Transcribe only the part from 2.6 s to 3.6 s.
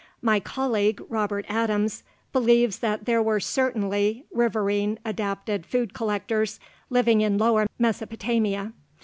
that there were